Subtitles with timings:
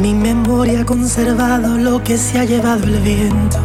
[0.00, 3.58] Mi memoria ha conservado lo que se ha llevado el viento.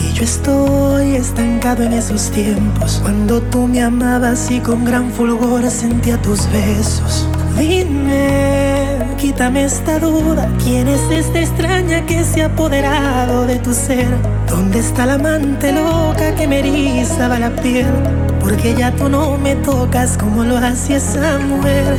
[0.00, 2.98] Y yo estoy estancado en esos tiempos.
[3.02, 7.28] Cuando tú me amabas y con gran fulgor sentía tus besos.
[7.56, 10.50] Dime, quítame esta duda.
[10.64, 14.08] ¿Quién es esta extraña que se ha apoderado de tu ser?
[14.48, 18.33] ¿Dónde está la amante loca que me erizaba la piel?
[18.44, 21.96] Porque ya tú no me tocas como lo hacía esa mujer.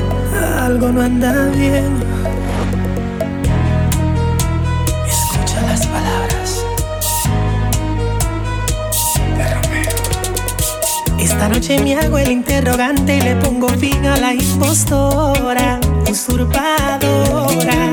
[0.60, 1.92] Algo no anda bien.
[5.08, 6.64] Escucha las palabras.
[11.18, 17.92] Esta noche me hago el interrogante y le pongo fin a la impostora, usurpadora.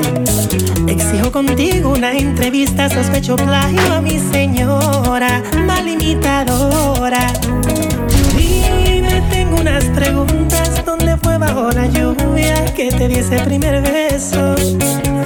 [0.87, 7.33] Exijo contigo una entrevista, sospecho plagio a mi señora, mal imitadora.
[13.15, 14.55] Ese primer beso?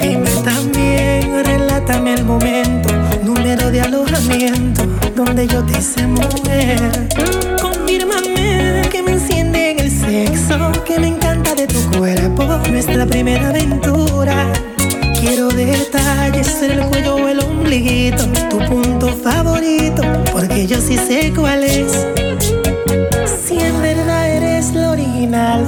[0.01, 2.89] Dime también, relátame el momento,
[3.23, 4.83] número de alojamiento,
[5.15, 7.07] donde yo te hice mujer.
[7.61, 13.49] Confírmame que me enciende en el sexo, que me encanta de tu cuerpo, nuestra primera
[13.49, 14.51] aventura.
[15.19, 21.33] Quiero detalles en el cuello o el ombliguito, tu punto favorito, porque yo sí sé
[21.35, 22.05] cuál es.
[23.45, 25.65] Si en verdad eres lo original,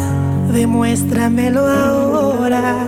[0.59, 2.85] demuéstramelo ahora.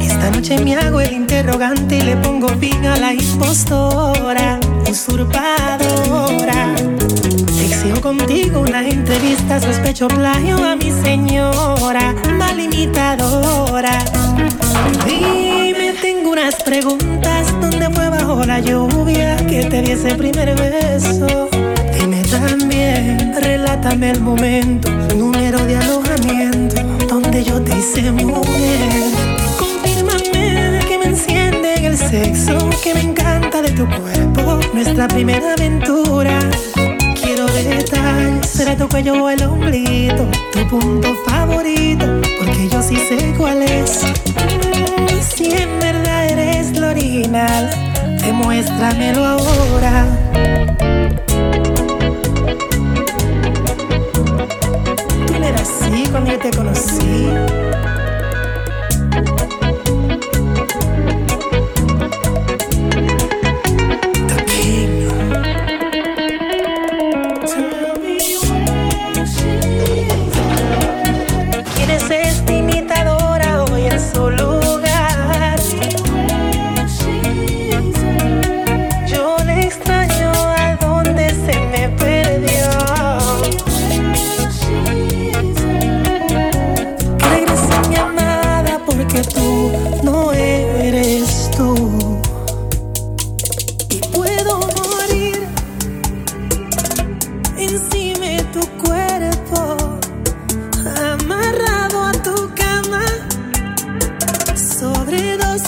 [0.00, 6.87] Esta noche me hago el interrogante y le pongo fin a la impostora, usurpadora.
[8.02, 13.98] Contigo una entrevista, sospecho plagio a mi señora, mal imitadora.
[15.04, 21.48] Dime, tengo unas preguntas, ¿dónde fue bajo la lluvia que te di ese primer beso?
[21.98, 29.02] Dime también, relátame el momento, número de alojamiento, donde yo te hice mujer.
[29.58, 35.52] Confírmame que me enciende en el sexo, que me encanta de tu cuerpo, nuestra primera
[35.54, 36.38] aventura.
[38.42, 42.06] Será tu cuello o el ombliguito, tu punto favorito,
[42.38, 44.04] porque yo sí sé cuál es.
[45.20, 47.70] Si en verdad eres lo original,
[48.20, 50.27] demuéstramelo ahora.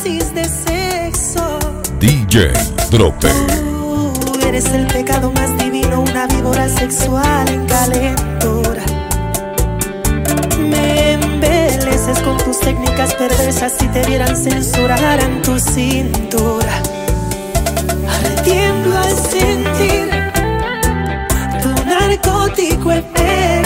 [0.01, 1.59] Sobredosis de sexo.
[1.99, 2.53] DJ
[2.91, 3.29] Drope.
[4.33, 8.83] Tú eres el pecado más divino, una víbora sexual en calentura.
[10.59, 16.83] Me embeleces con tus técnicas perversas si te vieran censuraran tu cintura.
[18.09, 20.11] Ardiendo al sentir
[21.63, 23.60] tu narcótico efecto.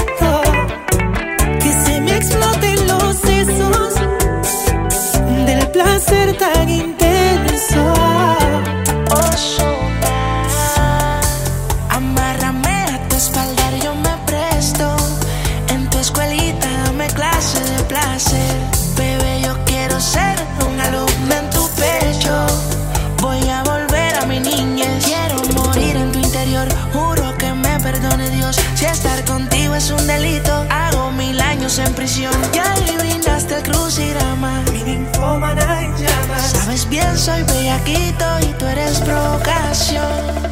[26.93, 28.57] Juro que me perdone Dios.
[28.75, 32.35] Si estar contigo es un delito, hago mil años en prisión.
[32.53, 34.63] Ya le brindaste el crucigrama.
[34.73, 36.53] Mi en llamas.
[36.53, 40.44] Sabes bien, soy bellaquito y tú eres provocación.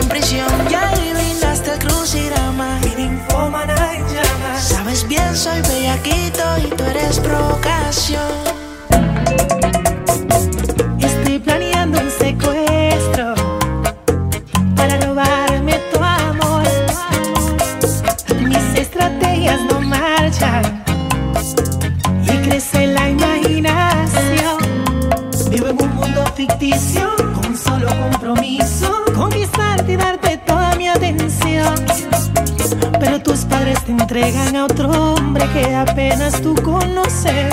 [0.00, 0.48] en prisión.
[0.68, 2.80] Ya adivinaste el crucirama.
[4.58, 8.49] Sabes bien, soy bellaquito y tú eres provocación.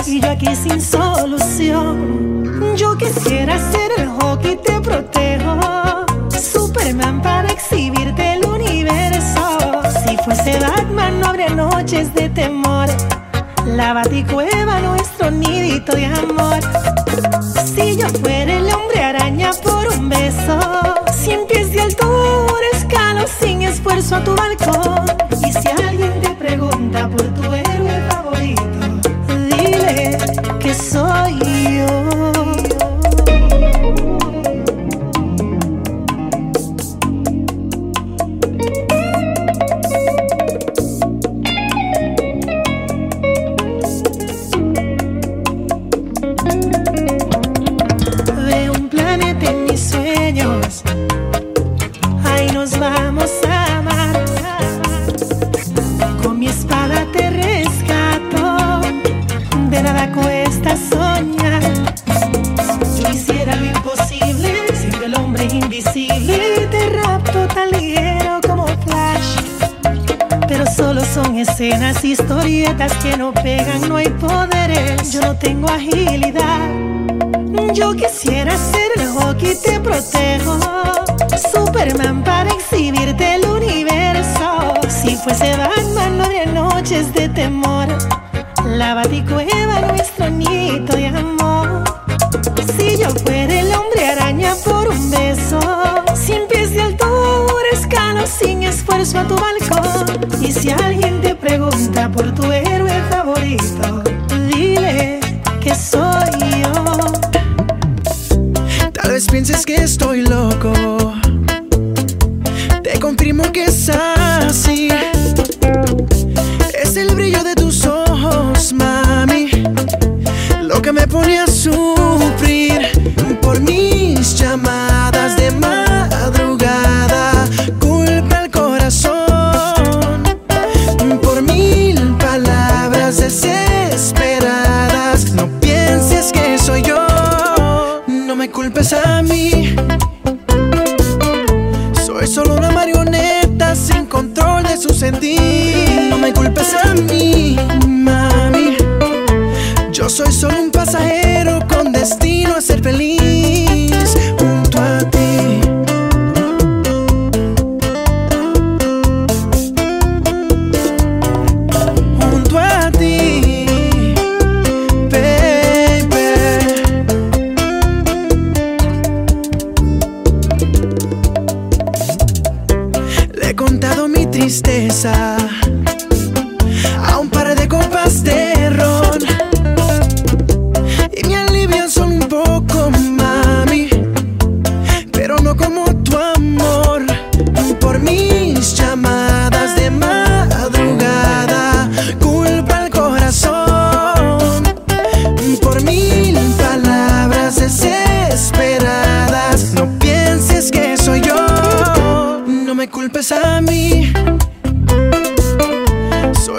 [0.06, 2.74] y yo aquí sin solución.
[2.76, 3.77] Yo quisiera ser
[72.76, 75.10] que no pegan, no hay poderes.
[75.10, 76.68] Yo no tengo agilidad.
[77.74, 80.58] Yo quisiera ser el hockey, te protejo.
[81.52, 84.74] Superman para exhibirte el universo.
[84.88, 87.88] Si fuese Batman, no habría noches de temor.
[88.66, 91.84] La baticueva, nuestro nido de amor.
[92.76, 95.60] Si yo fuera el hombre araña por un beso,
[96.14, 99.57] sin pies de altura, escalo sin esfuerzo a tu valor.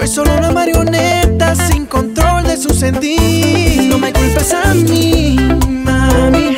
[0.02, 3.90] Es solo una marioneta sin control de su sentir.
[3.90, 5.36] No me culpes a mí,
[5.68, 6.56] mami.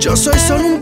[0.00, 0.78] Yo soy solo un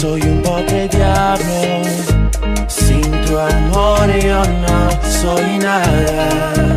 [0.00, 1.82] soy un pobre diablo.
[2.68, 4.90] Sin tu amor yo no
[5.20, 6.68] soy nada.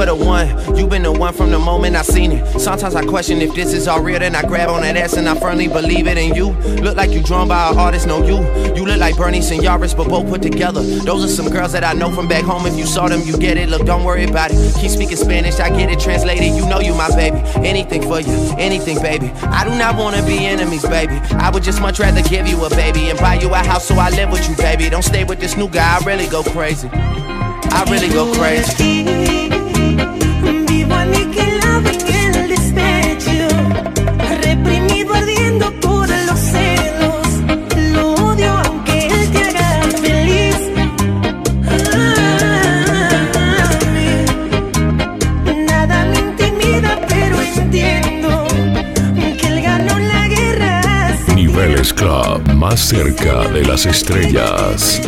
[0.00, 2.58] Were the one, you been the one from the moment I seen it.
[2.58, 5.28] Sometimes I question if this is all real, then I grab on that ass and
[5.28, 6.16] I firmly believe it.
[6.16, 8.38] And you look like you drawn by an artist, no you.
[8.74, 10.80] You look like Bernie and Yaris, but both put together.
[10.80, 12.64] Those are some girls that I know from back home.
[12.64, 13.68] If you saw them, you get it.
[13.68, 14.74] Look, don't worry about it.
[14.80, 16.54] Keep speaking Spanish, I get it translated.
[16.56, 17.36] You know you my baby.
[17.56, 19.30] Anything for you, anything, baby.
[19.42, 21.16] I do not wanna be enemies, baby.
[21.32, 23.96] I would just much rather give you a baby and buy you a house so
[23.96, 24.88] I live with you, baby.
[24.88, 26.88] Don't stay with this new guy, I really go crazy.
[26.92, 29.19] I really go crazy.
[52.90, 55.00] Cerca de las estrellas.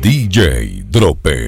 [0.00, 1.41] DJ Drope.